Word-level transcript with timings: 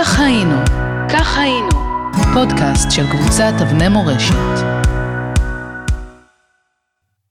כך 0.00 0.20
היינו, 0.20 0.54
כך 1.12 1.38
היינו, 1.38 1.68
פודקאסט 2.34 2.90
של 2.90 3.02
קבוצת 3.12 3.52
אבני 3.62 3.88
מורשת. 3.88 4.64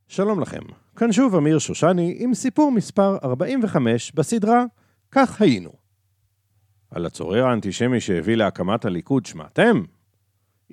שלום 0.07 0.39
לכם, 0.39 0.59
כאן 0.95 1.11
שוב 1.11 1.35
אמיר 1.35 1.59
שושני 1.59 2.15
עם 2.19 2.33
סיפור 2.33 2.71
מספר 2.71 3.17
45 3.23 4.11
בסדרה 4.11 4.65
"כך 5.11 5.41
היינו". 5.41 5.69
על 6.91 7.05
הצורר 7.05 7.45
האנטישמי 7.45 7.99
שהביא 7.99 8.35
להקמת 8.35 8.85
הליכוד 8.85 9.25
שמעתם? 9.25 9.83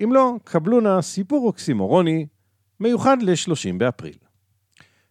אם 0.03 0.13
לא, 0.13 0.33
קבלו 0.43 0.81
נא 0.81 1.01
סיפור 1.01 1.47
אוקסימורוני 1.47 2.27
מיוחד 2.79 3.17
ל-30 3.21 3.77
באפריל. 3.77 4.17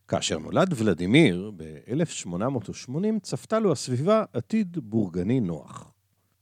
כאשר 0.08 0.38
נולד 0.38 0.74
ולדימיר 0.76 1.50
ב-1880 1.56 3.20
צפתה 3.22 3.58
לו 3.58 3.72
הסביבה 3.72 4.24
עתיד 4.32 4.78
בורגני 4.82 5.40
נוח. 5.40 5.93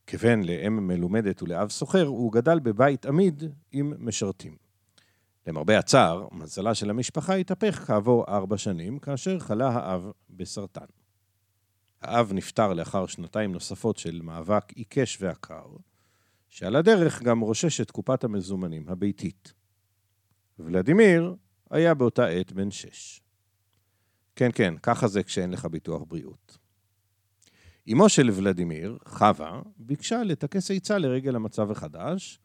כבן 0.07 0.43
לאם 0.43 0.87
מלומדת 0.87 1.43
ולאב 1.43 1.71
סוחר, 1.71 2.07
הוא 2.07 2.33
גדל 2.33 2.61
בבית 2.61 3.07
עמיד 3.07 3.43
עם 3.73 3.95
משרתים. 3.99 4.57
למרבה 5.47 5.79
הצער, 5.79 6.29
מזלה 6.33 6.75
של 6.75 6.91
המשפחה 6.91 7.35
התהפך 7.35 7.85
כעבור 7.87 8.25
ארבע 8.29 8.59
שנים, 8.59 8.99
כאשר 8.99 9.39
חלה 9.39 9.69
האב 9.69 10.11
בסרטן. 10.31 10.87
האב 12.03 12.33
נפטר 12.33 12.73
לאחר 12.73 13.07
שנתיים 13.07 13.53
נוספות 13.53 13.97
של 13.97 14.21
מאבק 14.23 14.73
עיקש 14.73 15.19
ועקר, 15.21 15.67
שעל 16.49 16.77
הדרך 16.77 17.23
גם 17.23 17.41
רושש 17.41 17.81
את 17.81 17.91
קופת 17.91 18.25
המזומנים 18.25 18.89
הביתית. 18.89 19.53
ולדימיר 20.59 21.35
היה 21.71 21.95
באותה 21.95 22.27
עת 22.27 22.53
בן 22.53 22.71
שש. 22.71 23.21
כן, 24.37 24.51
כן, 24.55 24.75
ככה 24.83 25.09
זה 25.09 25.23
כשאין 25.23 25.51
לך 25.51 25.67
ביטוח 25.67 26.03
בריאות. 26.09 26.59
אמו 27.89 28.09
של 28.09 28.31
ולדימיר, 28.33 28.99
חווה, 29.05 29.63
ביקשה 29.77 30.23
לטכס 30.23 30.71
עצה 30.71 30.99
לרגל 30.99 31.37
המצב 31.37 31.71
החדש, 31.71 32.41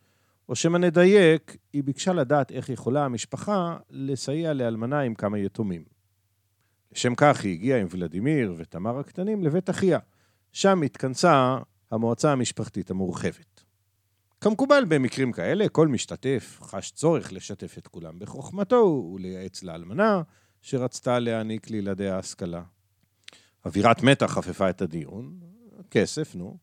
או 0.50 0.56
שמא 0.56 0.78
נדייק, 0.78 1.58
היא 1.74 1.84
ביקשה 1.84 2.14
לדעת 2.14 2.52
איך 2.52 2.70
יכולה 2.70 3.06
המשפחה 3.06 3.78
לסייע 3.90 4.54
לאלמנה 4.54 5.00
עם 5.00 5.16
כמה 5.16 5.40
יתומים. 5.40 5.84
לשם 6.92 7.16
כך 7.16 7.44
היא 7.44 7.54
הגיעה 7.54 7.80
עם 7.80 7.88
ולדימיר 7.90 8.54
ותמר 8.58 9.00
הקטנים 9.00 9.44
לבית 9.44 9.70
אחיה. 9.70 10.00
שם 10.52 10.82
התכנסה 10.82 11.58
המועצה 11.92 12.32
המשפחתית 12.32 12.92
המורחבת. 12.92 13.64
כמקובל 14.42 14.86
במקרים 14.88 15.32
כאלה, 15.32 15.70
כל 15.70 15.88
משתתף 15.88 16.60
חש 16.62 16.92
צורך 16.92 17.34
לשתף 17.34 17.78
את 17.78 17.88
כולם 17.88 18.20
בחוכמתו 18.20 19.12
ולייעץ 19.16 19.64
לאלמנה 19.64 20.22
שרצתה 20.62 21.20
להעניק 21.20 21.70
לילדיה 21.70 22.18
השכלה. 22.18 22.64
אווירת 23.66 24.04
מתח 24.04 24.26
חפפה 24.26 24.70
את 24.70 24.82
הדיון, 24.82 25.40
כסף, 25.92 26.36
נו, 26.36 26.58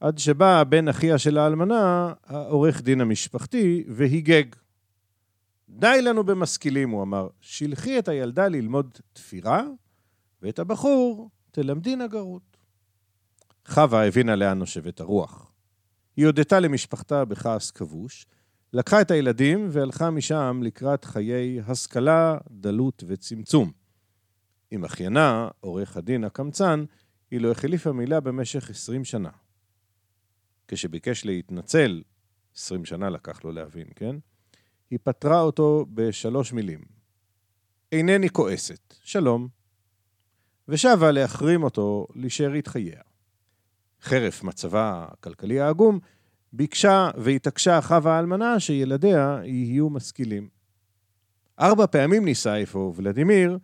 עד 0.00 0.18
שבא 0.18 0.64
בן 0.64 0.88
אחיה 0.88 1.18
של 1.18 1.38
האלמנה, 1.38 2.12
העורך 2.24 2.82
דין 2.82 3.00
המשפחתי, 3.00 3.84
והיגג. 3.88 4.44
די 5.68 6.02
לנו 6.02 6.24
במשכילים, 6.24 6.90
הוא 6.90 7.02
אמר, 7.02 7.28
שלחי 7.40 7.98
את 7.98 8.08
הילדה 8.08 8.48
ללמוד 8.48 8.98
תפירה, 9.12 9.62
ואת 10.42 10.58
הבחור 10.58 11.30
תלמדי 11.50 11.96
נגרות. 11.96 12.56
חווה 13.66 14.06
הבינה 14.06 14.36
לאן 14.36 14.58
נושבת 14.58 15.00
הרוח. 15.00 15.52
היא 16.16 16.26
הודתה 16.26 16.60
למשפחתה 16.60 17.24
בכעס 17.24 17.70
כבוש, 17.70 18.26
לקחה 18.72 19.00
את 19.00 19.10
הילדים 19.10 19.68
והלכה 19.70 20.10
משם 20.10 20.60
לקראת 20.64 21.04
חיי 21.04 21.60
השכלה, 21.66 22.38
דלות 22.50 23.04
וצמצום. 23.06 23.72
עם 24.70 24.84
אחיינה, 24.84 25.48
עורך 25.60 25.96
הדין 25.96 26.24
הקמצן, 26.24 26.84
היא 27.30 27.40
לא 27.40 27.50
החליפה 27.50 27.92
מילה 27.92 28.20
במשך 28.20 28.70
עשרים 28.70 29.04
שנה. 29.04 29.30
כשביקש 30.68 31.24
להתנצל, 31.24 32.02
עשרים 32.56 32.84
שנה 32.84 33.10
לקח 33.10 33.44
לו 33.44 33.52
להבין, 33.52 33.86
כן? 33.96 34.16
היא 34.90 34.98
פטרה 35.02 35.40
אותו 35.40 35.86
בשלוש 35.94 36.52
מילים. 36.52 36.80
אינני 37.92 38.30
כועסת, 38.30 38.94
שלום. 39.02 39.48
ושבה 40.68 41.10
להחרים 41.10 41.62
אותו 41.62 42.06
לשארית 42.14 42.66
חייה. 42.66 43.00
חרף 44.02 44.42
מצבה 44.42 45.06
הכלכלי 45.12 45.60
העגום, 45.60 45.98
ביקשה 46.52 47.10
והתעקשה 47.16 47.80
חווה 47.80 48.16
האלמנה 48.16 48.60
שילדיה 48.60 49.40
יהיו 49.44 49.90
משכילים. 49.90 50.48
ארבע 51.60 51.86
פעמים 51.86 52.24
ניסה 52.24 52.62
אפוא 52.62 52.92
ולדימיר 52.96 53.58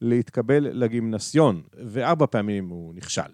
להתקבל 0.00 0.62
לגימנסיון, 0.72 1.62
וארבע 1.72 2.26
פעמים 2.26 2.68
הוא 2.68 2.94
נכשל. 2.94 3.30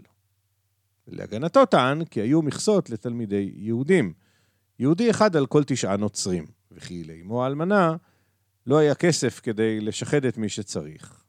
להגנתו 1.09 1.66
טען 1.66 2.04
כי 2.04 2.21
היו 2.21 2.43
מכסות 2.43 2.91
לתלמידי 2.91 3.53
יהודים, 3.54 4.12
יהודי 4.78 5.10
אחד 5.10 5.37
על 5.37 5.47
כל 5.47 5.65
תשעה 5.65 5.97
נוצרים, 5.97 6.47
וכי 6.72 7.04
לאמו 7.04 7.44
האלמנה 7.44 7.97
לא 8.66 8.78
היה 8.78 8.94
כסף 8.94 9.41
כדי 9.41 9.81
לשחד 9.81 10.25
את 10.25 10.38
מי 10.38 10.49
שצריך. 10.49 11.22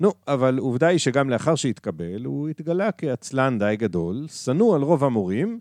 נו, 0.00 0.12
אבל 0.28 0.58
עובדה 0.58 0.86
היא 0.86 0.98
שגם 0.98 1.30
לאחר 1.30 1.54
שהתקבל, 1.54 2.24
הוא 2.24 2.48
התגלה 2.48 2.92
כעצלן 2.92 3.58
די 3.58 3.76
גדול, 3.78 4.26
שנוא 4.28 4.74
על 4.74 4.82
רוב 4.82 5.04
המורים, 5.04 5.58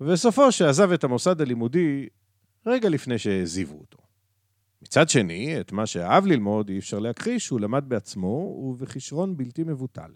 וסופו 0.00 0.52
שעזב 0.52 0.92
את 0.92 1.04
המוסד 1.04 1.40
הלימודי 1.40 2.08
רגע 2.66 2.88
לפני 2.88 3.18
שהעזיבו 3.18 3.78
אותו. 3.78 3.98
מצד 4.82 5.08
שני, 5.08 5.60
את 5.60 5.72
מה 5.72 5.86
שאהב 5.86 6.26
ללמוד 6.26 6.68
אי 6.68 6.78
אפשר 6.78 6.98
להכחיש, 6.98 7.48
הוא 7.48 7.60
למד 7.60 7.84
בעצמו 7.88 8.28
ובכישרון 8.70 9.36
בלתי 9.36 9.64
מבוטל. 9.64 10.10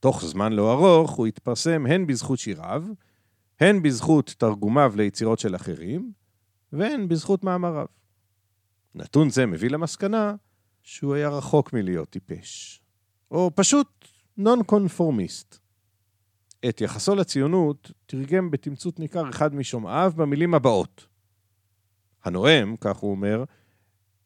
תוך 0.00 0.24
זמן 0.24 0.52
לא 0.52 0.72
ארוך 0.72 1.10
הוא 1.10 1.26
התפרסם 1.26 1.86
הן 1.86 2.06
בזכות 2.06 2.38
שיריו, 2.38 2.84
הן 3.60 3.82
בזכות 3.82 4.34
תרגומיו 4.38 4.92
ליצירות 4.96 5.38
של 5.38 5.56
אחרים, 5.56 6.12
והן 6.72 7.08
בזכות 7.08 7.44
מאמריו. 7.44 7.86
נתון 8.94 9.30
זה 9.30 9.46
מביא 9.46 9.70
למסקנה 9.70 10.34
שהוא 10.82 11.14
היה 11.14 11.28
רחוק 11.28 11.72
מלהיות 11.72 12.10
טיפש, 12.10 12.80
או 13.30 13.50
פשוט 13.54 14.08
נון 14.36 14.62
קונפורמיסט. 14.62 15.58
את 16.68 16.80
יחסו 16.80 17.14
לציונות 17.14 17.92
תרגם 18.06 18.50
בתמצות 18.50 18.98
ניכר 18.98 19.30
אחד 19.30 19.54
משומעיו 19.54 20.12
במילים 20.16 20.54
הבאות: 20.54 21.06
הנואם, 22.24 22.76
כך 22.80 22.96
הוא 22.96 23.10
אומר, 23.10 23.44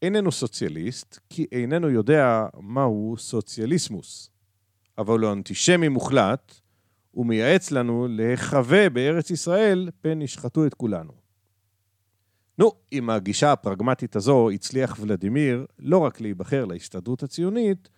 איננו 0.01 0.31
סוציאליסט, 0.31 1.19
כי 1.29 1.45
איננו 1.51 1.89
יודע 1.89 2.45
מהו 2.59 3.15
סוציאליסמוס, 3.17 4.29
אבל 4.97 5.19
הוא 5.19 5.31
אנטישמי 5.31 5.87
מוחלט, 5.87 6.53
ומייעץ 7.13 7.71
לנו 7.71 8.07
להיחווה 8.09 8.89
בארץ 8.89 9.31
ישראל 9.31 9.89
פן 10.01 10.21
ישחטו 10.21 10.65
את 10.65 10.73
כולנו. 10.73 11.13
נו, 12.57 12.71
עם 12.91 13.09
הגישה 13.09 13.51
הפרגמטית 13.51 14.15
הזו 14.15 14.49
הצליח 14.49 14.97
ולדימיר 15.01 15.65
לא 15.79 15.97
רק 15.97 16.21
להיבחר 16.21 16.65
להסתדרות 16.65 17.23
הציונית, 17.23 17.89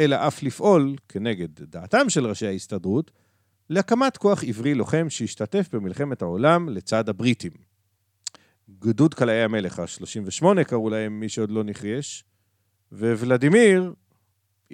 אלא 0.00 0.16
אף 0.26 0.42
לפעול, 0.42 0.96
כנגד 1.08 1.48
דעתם 1.60 2.08
של 2.08 2.26
ראשי 2.26 2.46
ההסתדרות, 2.46 3.10
להקמת 3.70 4.16
כוח 4.16 4.44
עברי 4.44 4.74
לוחם 4.74 5.10
שהשתתף 5.10 5.68
במלחמת 5.72 6.22
העולם 6.22 6.68
לצד 6.68 7.08
הבריטים. 7.08 7.71
גדוד 8.78 9.14
קלעי 9.14 9.42
המלך 9.42 9.78
ה-38 9.78 10.64
קראו 10.64 10.90
להם, 10.90 11.20
מי 11.20 11.28
שעוד 11.28 11.50
לא 11.50 11.64
נחייש, 11.64 12.24
וולדימיר, 12.92 13.94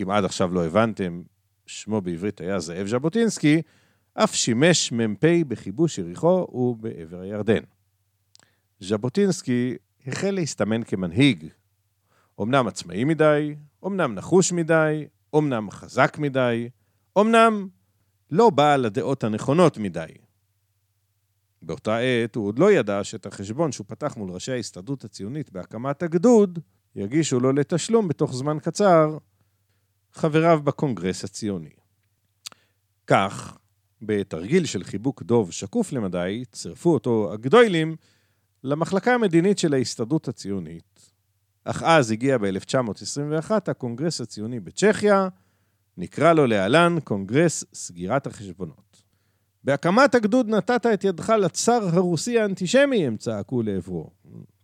אם 0.02 0.10
עד 0.10 0.24
עכשיו 0.24 0.54
לא 0.54 0.66
הבנתם, 0.66 1.22
שמו 1.66 2.00
בעברית 2.00 2.40
היה 2.40 2.58
זאב 2.58 2.86
ז'בוטינסקי, 2.86 3.62
אף 4.14 4.34
שימש 4.34 4.92
מ"פ 4.92 5.24
בכיבוש 5.48 5.98
יריחו 5.98 6.46
ובעבר 6.50 7.20
הירדן. 7.20 7.62
ז'בוטינסקי 8.80 9.76
החל 10.06 10.30
להסתמן 10.30 10.84
כמנהיג, 10.84 11.46
אמנם 12.40 12.66
עצמאי 12.66 13.04
מדי, 13.04 13.54
אמנם 13.86 14.14
נחוש 14.14 14.52
מדי, 14.52 15.06
אמנם 15.36 15.70
חזק 15.70 16.18
מדי, 16.18 16.68
אמנם 17.18 17.68
לא 18.30 18.50
בעל 18.50 18.84
הדעות 18.84 19.24
הנכונות 19.24 19.78
מדי. 19.78 20.06
באותה 21.62 21.98
עת 21.98 22.34
הוא 22.34 22.46
עוד 22.46 22.58
לא 22.58 22.72
ידע 22.72 23.04
שאת 23.04 23.26
החשבון 23.26 23.72
שהוא 23.72 23.84
פתח 23.88 24.16
מול 24.16 24.30
ראשי 24.30 24.52
ההסתדרות 24.52 25.04
הציונית 25.04 25.52
בהקמת 25.52 26.02
הגדוד, 26.02 26.58
יגישו 26.96 27.40
לו 27.40 27.52
לתשלום 27.52 28.08
בתוך 28.08 28.34
זמן 28.34 28.58
קצר 28.62 29.18
חבריו 30.12 30.60
בקונגרס 30.64 31.24
הציוני. 31.24 31.70
כך, 33.06 33.58
בתרגיל 34.02 34.64
של 34.64 34.84
חיבוק 34.84 35.22
דוב 35.22 35.52
שקוף 35.52 35.92
למדי, 35.92 36.44
צירפו 36.52 36.94
אותו 36.94 37.32
הגדוילים 37.32 37.96
למחלקה 38.64 39.14
המדינית 39.14 39.58
של 39.58 39.74
ההסתדרות 39.74 40.28
הציונית. 40.28 41.12
אך 41.64 41.82
אז 41.82 42.10
הגיע 42.10 42.38
ב-1921 42.38 43.50
הקונגרס 43.66 44.20
הציוני 44.20 44.60
בצ'כיה, 44.60 45.28
נקרא 45.96 46.32
לו 46.32 46.46
להלן 46.46 46.96
קונגרס 47.04 47.64
סגירת 47.74 48.26
החשבונות. 48.26 48.87
בהקמת 49.64 50.14
הגדוד 50.14 50.48
נתת 50.48 50.86
את 50.94 51.04
ידך 51.04 51.30
לצאר 51.30 51.88
הרוסי 51.92 52.38
האנטישמי, 52.38 53.06
הם 53.06 53.16
צעקו 53.16 53.62
לעברו, 53.62 54.10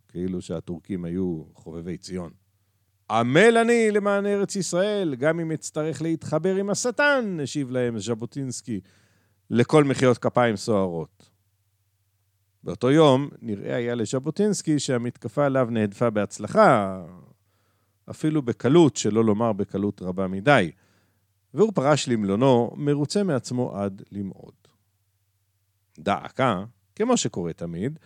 כאילו 0.07 0.41
שהטורקים 0.41 1.05
היו 1.05 1.43
חובבי 1.53 1.97
ציון. 1.97 2.31
עמל 3.11 3.57
אני 3.57 3.91
למען 3.91 4.25
ארץ 4.25 4.55
ישראל, 4.55 5.15
גם 5.15 5.39
אם 5.39 5.51
אצטרך 5.51 6.01
להתחבר 6.01 6.55
עם 6.55 6.69
השטן, 6.69 7.37
השיב 7.43 7.71
להם 7.71 7.99
ז'בוטינסקי, 7.99 8.79
לכל 9.49 9.83
מחיאות 9.83 10.17
כפיים 10.17 10.55
סוערות. 10.55 11.29
באותו 12.63 12.91
יום 12.91 13.29
נראה 13.41 13.75
היה 13.75 13.95
לז'בוטינסקי 13.95 14.79
שהמתקפה 14.79 15.45
עליו 15.45 15.67
נהדפה 15.71 16.09
בהצלחה, 16.09 17.01
אפילו 18.09 18.41
בקלות, 18.41 18.95
שלא 18.95 19.25
לומר 19.25 19.53
בקלות 19.53 20.01
רבה 20.01 20.27
מדי, 20.27 20.71
והוא 21.53 21.71
פרש 21.75 22.09
למלונו, 22.09 22.71
מרוצה 22.75 23.23
מעצמו 23.23 23.75
עד 23.75 24.01
למאוד. 24.11 24.64
דא 25.99 26.17
עקא, 26.23 26.63
כמו 26.95 27.17
שקורה 27.17 27.53
תמיד, 27.53 27.99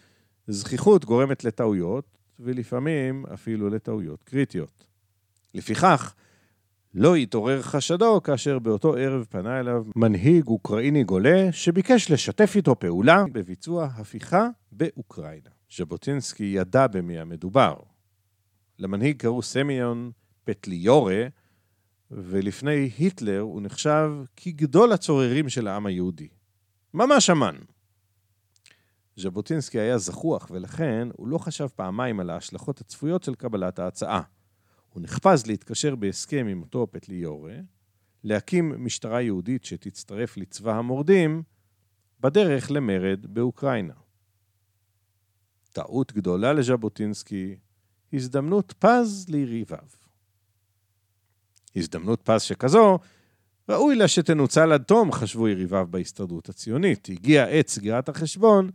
זכיחות 0.47 1.05
גורמת 1.05 1.43
לטעויות, 1.43 2.17
ולפעמים 2.39 3.25
אפילו 3.33 3.69
לטעויות 3.69 4.23
קריטיות. 4.23 4.85
לפיכך, 5.53 6.13
לא 6.93 7.15
התעורר 7.15 7.61
חשדו 7.61 8.23
כאשר 8.23 8.59
באותו 8.59 8.95
ערב 8.95 9.25
פנה 9.29 9.59
אליו 9.59 9.85
מנהיג 9.95 10.47
אוקראיני 10.47 11.03
גולה 11.03 11.51
שביקש 11.51 12.11
לשתף 12.11 12.51
איתו 12.55 12.79
פעולה 12.79 13.23
בביצוע 13.31 13.85
הפיכה 13.85 14.47
באוקראינה. 14.71 15.49
ז'בוטינסקי 15.77 16.43
ידע 16.43 16.87
במי 16.87 17.19
המדובר. 17.19 17.75
למנהיג 18.79 19.17
קראו 19.17 19.41
סמיון 19.41 20.11
פטליורה, 20.43 21.27
ולפני 22.11 22.91
היטלר 22.97 23.39
הוא 23.39 23.61
נחשב 23.61 24.11
כגדול 24.35 24.91
הצוררים 24.91 25.49
של 25.49 25.67
העם 25.67 25.85
היהודי. 25.85 26.27
ממש 26.93 27.29
אמן. 27.29 27.55
ז'בוטינסקי 29.19 29.79
היה 29.79 29.97
זחוח, 29.97 30.47
ולכן 30.51 31.07
הוא 31.17 31.27
לא 31.27 31.37
חשב 31.37 31.67
פעמיים 31.67 32.19
על 32.19 32.29
ההשלכות 32.29 32.81
הצפויות 32.81 33.23
של 33.23 33.35
קבלת 33.35 33.79
ההצעה. 33.79 34.21
הוא 34.89 35.03
נחפז 35.03 35.47
להתקשר 35.47 35.95
בהסכם 35.95 36.47
עם 36.49 36.61
אותו 36.61 36.87
פטליורה, 36.91 37.55
להקים 38.23 38.85
משטרה 38.85 39.21
יהודית 39.21 39.65
שתצטרף 39.65 40.37
לצבא 40.37 40.75
המורדים, 40.75 41.43
בדרך 42.19 42.71
למרד 42.71 43.25
באוקראינה. 43.25 43.93
טעות 45.71 46.13
גדולה 46.13 46.53
לז'בוטינסקי, 46.53 47.55
הזדמנות 48.13 48.73
פז 48.79 49.25
ליריביו. 49.29 49.87
הזדמנות 51.75 52.21
פז 52.23 52.41
שכזו, 52.41 52.99
ראוי 53.69 53.95
לה 53.95 54.07
שתנוצל 54.07 54.71
עד 54.71 54.83
תום, 54.83 55.11
חשבו 55.11 55.47
יריביו 55.47 55.87
בהסתדרות 55.89 56.49
הציונית. 56.49 57.09
הגיע 57.09 57.43
עת 57.43 57.67
סגירת 57.67 58.09
החשבון 58.09 58.69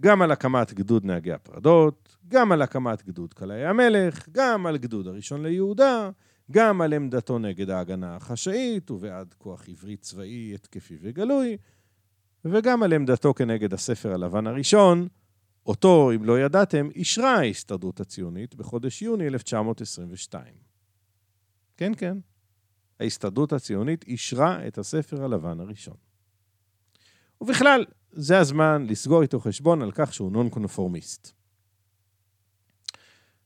גם 0.00 0.22
על 0.22 0.30
הקמת 0.30 0.72
גדוד 0.72 1.04
נהגי 1.04 1.32
הפרדות, 1.32 2.16
גם 2.28 2.52
על 2.52 2.62
הקמת 2.62 3.02
גדוד 3.06 3.34
קלעי 3.34 3.66
המלך, 3.66 4.28
גם 4.32 4.66
על 4.66 4.78
גדוד 4.78 5.06
הראשון 5.06 5.42
ליהודה, 5.42 6.10
גם 6.50 6.80
על 6.80 6.92
עמדתו 6.92 7.38
נגד 7.38 7.70
ההגנה 7.70 8.16
החשאית 8.16 8.90
ובעד 8.90 9.34
כוח 9.38 9.68
עברי 9.68 9.96
צבאי 9.96 10.54
התקפי 10.54 10.98
וגלוי, 11.02 11.56
וגם 12.44 12.82
על 12.82 12.92
עמדתו 12.92 13.34
כנגד 13.34 13.74
הספר 13.74 14.14
הלבן 14.14 14.46
הראשון, 14.46 15.08
אותו, 15.66 16.10
אם 16.14 16.24
לא 16.24 16.40
ידעתם, 16.40 16.88
אישרה 16.94 17.34
ההסתדרות 17.34 18.00
הציונית 18.00 18.54
בחודש 18.54 19.02
יוני 19.02 19.26
1922. 19.26 20.54
כן, 21.76 21.92
כן, 21.96 22.18
ההסתדרות 23.00 23.52
הציונית 23.52 24.04
אישרה 24.04 24.66
את 24.66 24.78
הספר 24.78 25.24
הלבן 25.24 25.60
הראשון. 25.60 26.11
ובכלל, 27.42 27.84
זה 28.12 28.38
הזמן 28.38 28.86
לסגור 28.88 29.22
איתו 29.22 29.40
חשבון 29.40 29.82
על 29.82 29.90
כך 29.94 30.14
שהוא 30.14 30.32
נון 30.32 30.48
קונפורמיסט. 30.48 31.32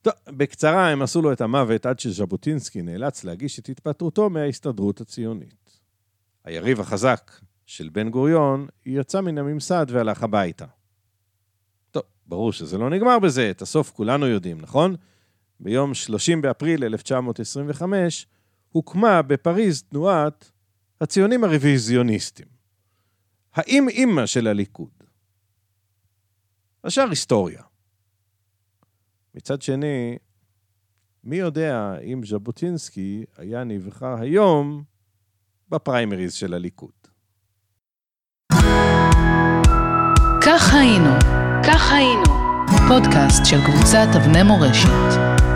טוב, 0.03 0.13
בקצרה, 0.29 0.89
הם 0.89 1.03
עשו 1.03 1.23
לו 1.23 1.33
את 1.33 1.41
המוות 1.41 1.87
עד 1.87 1.99
שז'בוטינסקי 1.99 2.83
נאלץ 2.83 3.25
להגיש 3.25 3.59
את 3.59 3.69
התפטרותו 3.69 4.31
מההסתדרות 4.31 5.01
הציונית. 5.01 5.81
היריב 6.45 6.81
החזק 6.81 7.31
של 7.67 7.89
בן 7.89 8.11
גוריון 8.11 8.67
יצא 8.87 9.21
מן 9.21 9.39
הממסד 9.39 9.87
והלך 9.89 10.23
הביתה. 10.23 10.67
טוב, 11.91 12.03
ברור 12.27 12.53
שזה 12.53 12.79
לא 12.79 12.91
נגמר 12.91 13.19
בזה, 13.19 13.51
את 13.51 13.63
הסוף 13.63 13.91
כולנו 13.91 14.27
יודעים, 14.27 14.61
נכון? 14.61 14.97
ביום 15.61 15.95
30 15.95 16.43
באפריל 16.43 16.85
1925 16.85 18.27
הוקמה 18.69 19.23
בפריז 19.23 19.83
תנועת 19.83 20.51
הציונים 21.01 21.45
הרוויזיוניסטים. 21.45 22.56
האם 23.57 23.89
אימא 23.89 24.27
של 24.27 24.47
הליכוד. 24.47 24.91
השאר 26.85 27.09
היסטוריה. 27.11 27.63
מצד 29.35 29.63
שני, 29.63 30.19
מי 31.25 31.37
יודע 31.37 31.99
אם 31.99 32.21
ז'בוטינסקי 32.25 33.25
היה 33.37 33.65
נבחר 33.65 34.15
היום 34.21 34.83
בפריימריז 35.69 36.35
של 36.35 36.55
הליכוד. 36.55 36.91
כך 40.41 40.75
היינו, 40.75 41.11
כך 41.67 41.93
היינו, 41.93 42.25
פודקאסט 42.89 43.43
של 43.45 43.57
קבוצת 43.67 44.09
אבני 44.17 44.43
מורשת. 44.43 45.56